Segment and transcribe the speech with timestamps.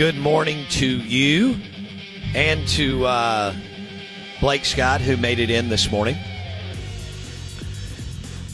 [0.00, 1.56] Good morning to you
[2.34, 3.54] and to uh,
[4.40, 6.16] Blake Scott, who made it in this morning.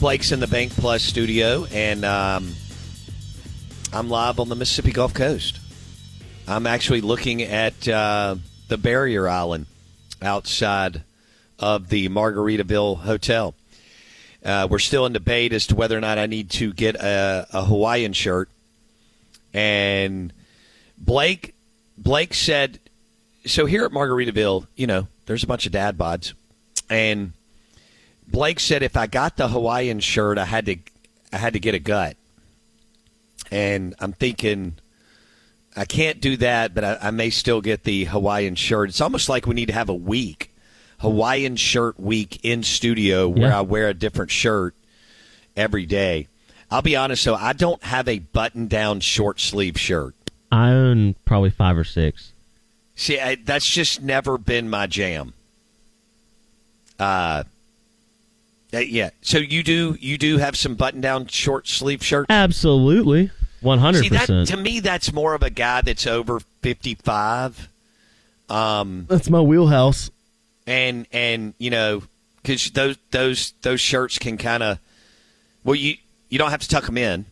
[0.01, 2.53] Blake's in the BankPlus studio, and um,
[3.93, 5.61] I'm live on the Mississippi Gulf Coast.
[6.49, 8.35] I'm actually looking at uh,
[8.67, 9.67] the barrier island
[10.21, 11.01] outside
[11.59, 13.55] of the Margaritaville Hotel.
[14.43, 17.47] Uh, we're still in debate as to whether or not I need to get a,
[17.51, 18.49] a Hawaiian shirt.
[19.53, 20.31] And
[20.97, 21.53] Blake
[21.97, 22.79] Blake said,
[23.45, 26.33] so here at Margaritaville, you know, there's a bunch of dad bods,
[26.89, 27.33] and
[28.27, 30.77] Blake said if I got the Hawaiian shirt, I had to
[31.33, 32.15] I had to get a gut,
[33.51, 34.75] and I'm thinking
[35.75, 38.89] I can't do that, but I, I may still get the Hawaiian shirt.
[38.89, 40.46] It's almost like we need to have a week,
[40.99, 43.59] Hawaiian shirt week in studio where Yeah.
[43.59, 44.73] I wear a different shirt
[45.55, 46.27] every day.
[46.71, 50.15] I'll be honest though, I don't have a button down short sleeve shirt.
[50.51, 52.31] I own probably five or six.
[52.95, 55.33] See, I, that's just never been my jam.
[56.99, 57.43] Uh,
[58.73, 59.11] uh, yeah.
[59.21, 62.25] So you do you do have some button down short sleeve shirts?
[62.29, 63.29] Absolutely,
[63.61, 64.47] one hundred See, that percent.
[64.49, 67.69] to me, that's more of a guy that's over fifty five.
[68.49, 70.09] Um, That's my wheelhouse.
[70.67, 72.03] And and you know,
[72.43, 74.79] because those those those shirts can kind of,
[75.63, 75.95] well, you
[76.29, 77.25] you don't have to tuck them in.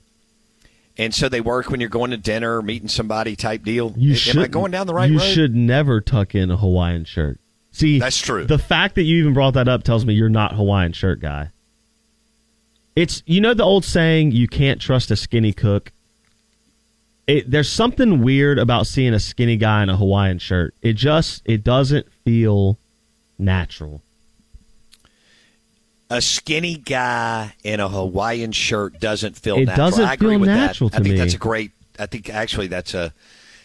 [0.98, 3.94] And so they work when you're going to dinner meeting somebody type deal.
[3.98, 5.26] You Am should I going down the right You road?
[5.26, 7.38] should never tuck in a Hawaiian shirt.
[7.74, 8.46] See, That's true.
[8.46, 11.50] The fact that you even brought that up tells me you're not Hawaiian shirt guy.
[12.96, 15.92] It's you know the old saying you can't trust a skinny cook.
[17.28, 20.74] It, there's something weird about seeing a skinny guy in a Hawaiian shirt.
[20.82, 22.78] It just it doesn't feel
[23.38, 24.02] natural.
[26.10, 29.88] a skinny guy in a Hawaiian shirt doesn't feel It natural.
[29.90, 31.00] doesn't I agree feel with natural that.
[31.00, 31.20] I think me.
[31.20, 31.72] that's a great.
[31.98, 33.12] I think actually that's a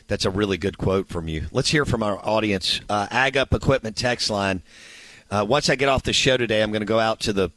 [0.09, 1.47] that's a really good quote from you.
[1.53, 2.81] Let's hear from our audience.
[2.89, 4.63] Uh, Ag Up Equipment text line.
[5.31, 7.51] Uh, once I get off the show today, I'm going to go out to the.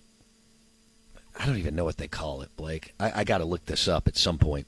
[1.40, 2.94] I don't even know what they call it, Blake.
[3.00, 4.68] I, I got to look this up at some point.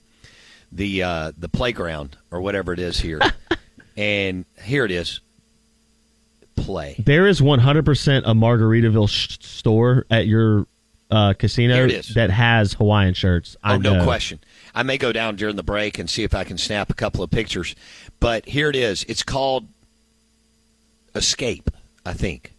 [0.72, 3.20] The uh, the playground or whatever it is here,
[3.98, 5.20] and here it is.
[6.56, 6.96] Play.
[6.98, 10.66] There is 100% a Margaritaville sh- store at your
[11.12, 12.14] uh, casino Here it is.
[12.16, 13.56] that has Hawaiian shirts.
[13.64, 14.04] I Oh, no know.
[14.04, 14.40] question.
[14.74, 17.24] I may go down during the break and see if I can snap a couple
[17.24, 17.76] of pictures.
[18.20, 19.04] But here it is.
[19.08, 19.68] It's called
[21.14, 21.70] Escape,
[22.06, 22.52] I think.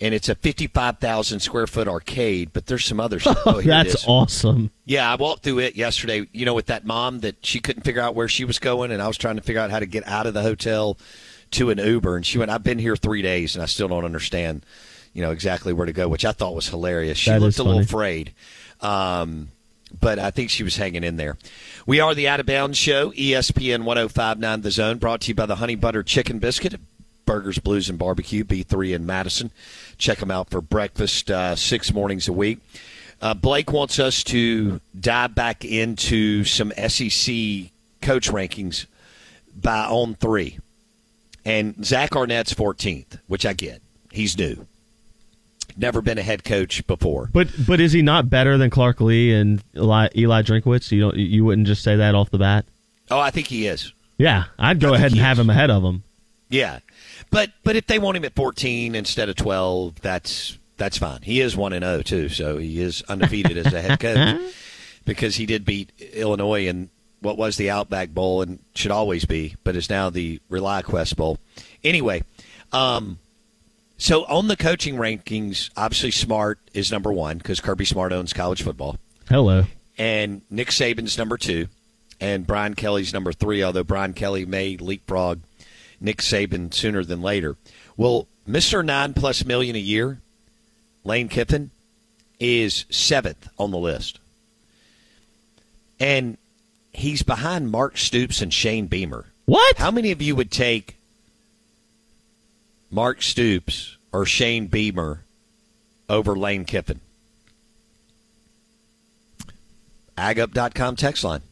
[0.00, 3.38] And it's a 55,000 square foot arcade, but there's some other stuff.
[3.46, 4.04] Oh, here That's is.
[4.06, 4.70] awesome.
[4.84, 8.00] Yeah, I walked through it yesterday, you know, with that mom that she couldn't figure
[8.00, 10.06] out where she was going, and I was trying to figure out how to get
[10.06, 10.96] out of the hotel
[11.52, 12.16] to an Uber.
[12.16, 14.64] And she went, I've been here three days, and I still don't understand,
[15.12, 17.18] you know, exactly where to go, which I thought was hilarious.
[17.18, 17.84] She That looked a little funny.
[17.84, 18.32] afraid.
[18.80, 19.48] Um,
[20.00, 21.36] but I think she was hanging in there.
[21.86, 25.46] We are the Out of Bounds Show, ESPN 1059 The Zone, brought to you by
[25.46, 26.74] the Honey Butter Chicken Biscuit,
[27.24, 29.50] Burgers, Blues, and Barbecue, B3 in Madison.
[29.96, 32.58] Check them out for breakfast uh, six mornings a week.
[33.20, 37.34] Uh, Blake wants us to dive back into some SEC
[38.00, 38.86] coach rankings
[39.60, 40.58] by on three.
[41.44, 43.80] And Zach Arnett's 14th, which I get.
[44.10, 44.66] He's new.
[45.76, 47.30] never been a head coach before.
[47.32, 50.90] But but is he not better than Clark Lea and Eli, Eli Drinkwitz?
[50.90, 52.64] You don't you wouldn't just say that off the bat?
[53.10, 53.92] Oh, I think he is.
[54.18, 56.02] Yeah, I'd go ahead and have him ahead of him.
[56.50, 56.80] Yeah,
[57.30, 61.22] but but if they want him at 14 instead of 12, that's that's fine.
[61.22, 64.40] He is one and zero too, so he is undefeated as a head coach
[65.04, 69.56] because he did beat Illinois in what was the Outback Bowl and should always be,
[69.64, 71.38] but is now the ReliaQuest Bowl.
[71.82, 72.22] Anyway,
[72.72, 73.18] um,
[73.96, 78.62] so on the coaching rankings, obviously Smart is number one because Kirby Smart owns college
[78.62, 78.98] football.
[79.28, 79.64] Hello.
[79.98, 81.66] And Nick Saban's number two,
[82.20, 83.64] and Brian Kelly's number three.
[83.64, 85.40] Although Brian Kelly may leapfrog
[86.00, 87.56] Nick Saban sooner than later.
[87.96, 90.20] Well, Mister Nine Plus Million a year,
[91.02, 91.72] Lane Kiffin,
[92.38, 94.20] is seventh on the list,
[95.98, 96.38] and
[96.92, 99.26] he's behind Mark Stoops and Shane Beamer.
[99.44, 99.78] What?
[99.78, 100.96] How many of you would take
[102.90, 105.24] Mark Stoops or Shane Beamer
[106.08, 107.00] over Lane Kiffin?
[110.16, 111.42] AgUp.com text line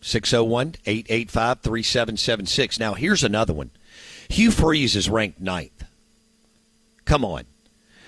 [0.00, 2.80] 601 885 3776.
[2.80, 3.70] Now, here's another one
[4.28, 5.84] Hugh Freeze is ranked ninth.
[7.04, 7.44] Come on.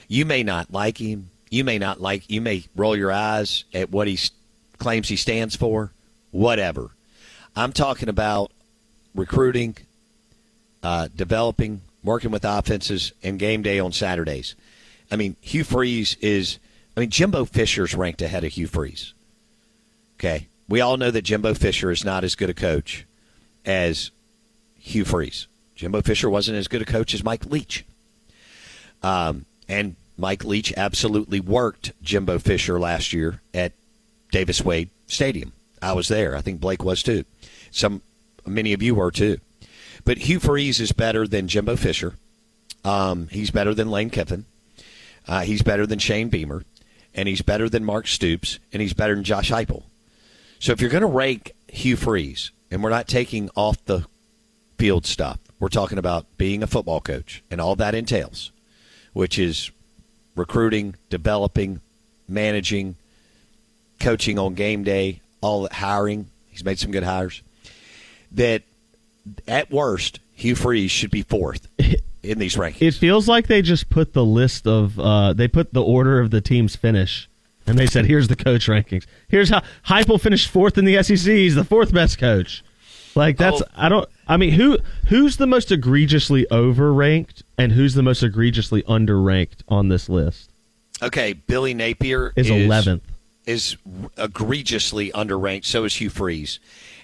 [0.08, 1.30] You may not like him.
[1.50, 4.18] You may not like, you may roll your eyes at what he
[4.78, 5.92] claims he stands for.
[6.32, 6.90] Whatever.
[7.54, 8.50] I'm talking about
[9.14, 9.76] recruiting,
[10.82, 14.56] uh, developing, working with offenses, and game day on Saturdays.
[15.10, 16.58] I mean, Hugh Freeze is,
[16.96, 19.12] I mean, Jimbo Fisher's ranked ahead of Hugh Freeze.
[20.18, 20.48] Okay.
[20.68, 23.04] We all know that Jimbo Fisher is not as good a coach
[23.66, 24.10] as
[24.78, 25.46] Hugh Freeze.
[25.76, 27.84] Jimbo Fisher wasn't as good a coach as Mike Leach.
[29.02, 33.72] Um, and Mike Leach absolutely worked Jimbo Fisher last year at
[34.30, 35.52] Davis Wade Stadium.
[35.82, 36.36] I was there.
[36.36, 37.24] I think Blake was too.
[37.70, 38.02] Some,
[38.46, 39.38] many of you were too.
[40.04, 42.14] But Hugh Freeze is better than Jimbo Fisher.
[42.84, 44.44] Um, he's better than Lane Kiffin.
[45.26, 46.64] Uh, he's better than Shane Beamer,
[47.14, 49.84] and he's better than Mark Stoops, and he's better than Josh Heupel.
[50.58, 54.06] So if you're going to rank Hugh Freeze, and we're not taking off the
[54.78, 58.50] field stuff, we're talking about being a football coach and all that entails,
[59.12, 59.70] which is
[60.34, 61.80] recruiting, developing,
[62.28, 62.96] managing,
[64.00, 66.26] coaching on game day, all the hiring.
[66.50, 67.42] He's made some good hires.
[68.32, 68.62] That
[69.46, 71.68] at worst, Hugh Freeze should be fourth
[72.22, 72.82] in these rankings.
[72.82, 76.30] It feels like they just put the list of uh, they put the order of
[76.30, 77.28] the teams finish,
[77.66, 79.04] and they said, "Here's the coach rankings.
[79.28, 81.18] Here's how Heupel finished fourth in the SEC.
[81.18, 82.64] He's the fourth best coach."
[83.14, 83.66] Like that's oh.
[83.76, 84.78] I don't I mean who
[85.08, 90.50] who's the most egregiously overranked and who's the most egregiously underranked on this list?
[91.02, 93.02] Okay, Billy Napier is eleventh.
[93.44, 93.76] Is
[94.16, 95.64] egregiously underranked.
[95.64, 96.60] So is Hugh Freeze,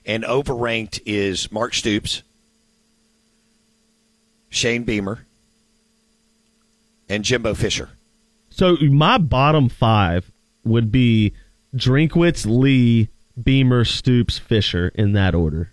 [0.07, 2.23] and overranked is Mark Stoops,
[4.49, 5.25] Shane Beamer,
[7.09, 7.91] and Jimbo Fisher.
[8.51, 10.31] So my bottom five
[10.65, 11.33] would be
[11.75, 13.09] Drinkwitz, Lea,
[13.43, 15.71] Beamer, Stoops, Fisher in that order.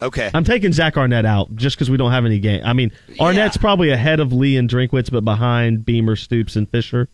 [0.00, 0.30] Okay.
[0.32, 2.62] I'm taking Zach Arnett out just because we don't have any game.
[2.64, 3.60] I mean, Arnett's yeah.
[3.60, 7.08] probably ahead of Lea and Drinkwitz, but behind Beamer, Stoops, and Fisher.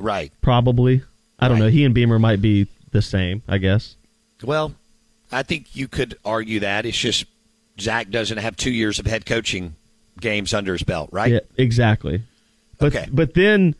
[0.00, 0.32] Right.
[0.40, 1.02] Probably.
[1.38, 1.66] I don't right.
[1.66, 1.70] know.
[1.70, 3.96] He and Beamer might be the same, I guess.
[4.42, 4.74] Well,
[5.30, 6.86] I think you could argue that.
[6.86, 7.24] It's just
[7.78, 9.76] Zach doesn't have two years of head coaching
[10.20, 11.32] games under his belt, right?
[11.32, 12.22] Yeah, exactly.
[12.78, 13.08] But, okay.
[13.12, 13.74] But then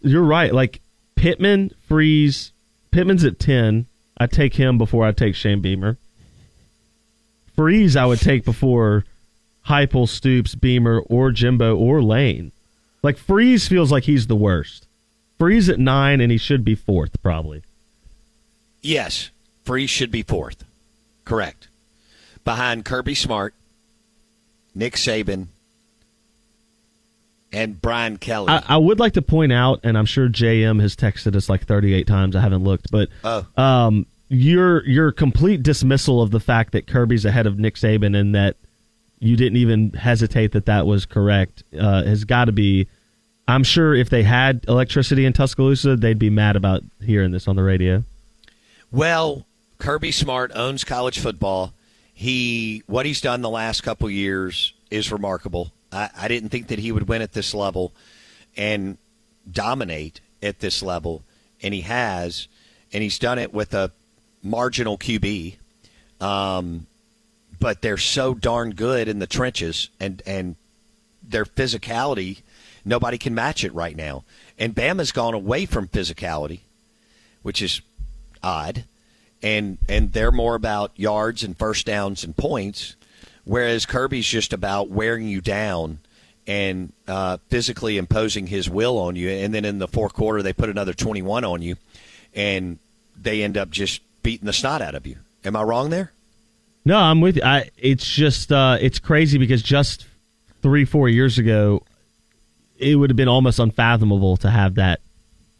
[0.00, 0.52] you're right.
[0.52, 0.80] Like
[1.16, 2.52] Pittman, Freeze.
[2.90, 3.86] Pittman's at 10.
[4.18, 5.98] I take him before I take Shane Beamer.
[7.56, 9.04] Freeze I would take before
[9.66, 12.52] Heupel, Stoops, Beamer, or Jimbo or Lane.
[13.02, 14.86] Like Freeze feels like he's the worst.
[15.44, 17.62] Freeze at nine, and he should be fourth probably.
[18.80, 19.28] Yes,
[19.62, 20.64] Freeze should be fourth.
[21.26, 21.68] Correct.
[22.46, 23.52] Behind Kirby Smart,
[24.74, 25.48] Nick Saban,
[27.52, 28.54] and Brian Kelly.
[28.54, 31.66] I, I, would like to point out, and I'm sure JM has texted us like
[31.66, 32.34] 38 times.
[32.34, 33.46] I haven't looked, but oh.
[33.58, 38.34] um, your your complete dismissal of the fact that Kirby's ahead of Nick Saban and
[38.34, 38.56] that
[39.18, 42.88] you didn't even hesitate that that was correct uh, has got to be.
[43.46, 47.56] I'm sure if they had electricity in Tuscaloosa, they'd be mad about hearing this on
[47.56, 48.04] the radio.
[48.90, 49.44] Well,
[49.78, 51.74] Kirby Smart owns college football.
[52.14, 55.72] He what he's done the last couple years is remarkable.
[55.92, 57.92] I, I didn't think that he would win at this level
[58.56, 58.96] and
[59.50, 61.22] dominate at this level,
[61.62, 62.48] and he has,
[62.92, 63.90] and he's done it with a
[64.42, 65.56] marginal QB,
[66.20, 66.86] um,
[67.58, 70.56] but they're so darn good in the trenches and and
[71.22, 72.42] their physicality.
[72.84, 74.24] Nobody can match it right now.
[74.58, 76.60] And Bama's gone away from physicality,
[77.42, 77.80] which is
[78.42, 78.84] odd.
[79.42, 82.96] And and they're more about yards and first downs and points,
[83.44, 85.98] whereas Kirby's just about wearing you down
[86.46, 89.28] and uh, physically imposing his will on you.
[89.28, 91.76] And then in the fourth quarter, they put another 21 on you,
[92.34, 92.78] and
[93.20, 95.16] they end up just beating the snot out of you.
[95.44, 96.12] Am I wrong there?
[96.84, 97.42] No, I'm with you.
[97.42, 100.06] I, it's just uh, it's crazy because just
[100.62, 101.82] three four years ago,
[102.78, 105.00] it would have been almost unfathomable to have that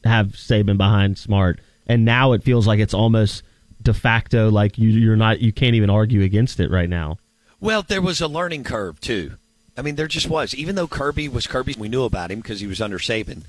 [0.04, 3.42] have Saban behind Smart, and now it feels like it's almost
[3.82, 7.18] de facto like you, you're not you can't even argue against it right now.
[7.60, 9.34] Well, there was a learning curve too.
[9.76, 10.54] I mean, there just was.
[10.54, 13.42] Even though Kirby was Kirby, we knew about him because he was under Saban,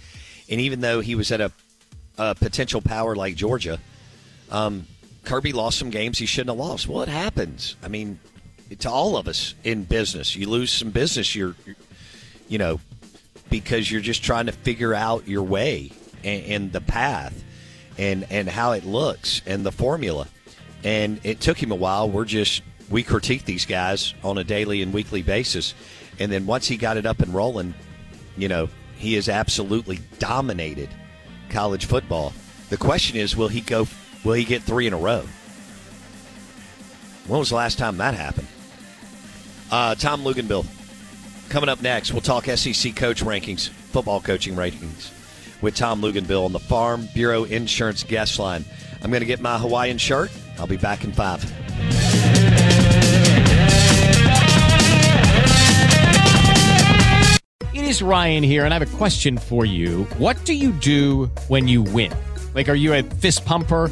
[0.50, 1.52] and even though he was at a,
[2.18, 3.80] a potential power like Georgia,
[4.52, 4.88] um,
[5.24, 6.88] Kirby lost some games he shouldn't have lost.
[6.88, 7.76] Well, it happens.
[7.84, 8.20] I mean,
[8.80, 11.36] to all of us in business, you lose some business.
[11.36, 11.76] You're, you're
[12.48, 12.80] you know,
[13.60, 15.90] because you're just trying to figure out your way
[16.26, 17.42] and, and the path
[17.98, 20.28] and and how it looks and the formula.
[20.84, 22.10] And it took him a while.
[22.10, 25.74] We're just we critique these guys on a daily and weekly basis,
[26.20, 27.74] and then once he got it up and rolling,
[28.36, 30.90] you know, he has absolutely dominated
[31.50, 32.34] college football.
[32.70, 33.88] The question is, will he go?
[34.26, 35.24] Will he get three in a row?
[37.28, 38.48] When was the last time that happened?
[39.72, 40.66] Uh, Tom Luginbill
[41.50, 42.12] coming up next.
[42.12, 45.12] We'll talk SEC coach rankings, football coaching rankings
[45.62, 48.66] with Tom Luginbill on the Farm Bureau Insurance guest line.
[49.02, 50.32] I'm going to get my Hawaiian shirt.
[50.60, 51.44] I'll be back in five.
[57.74, 60.04] It is Ryan here, and I have a question for you.
[60.18, 62.14] What do you do when you win?
[62.54, 63.92] Like, are you a fist pumper?